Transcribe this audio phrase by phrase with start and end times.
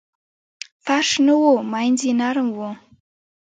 [0.83, 2.59] فرش نه و مینځ یې نرم و.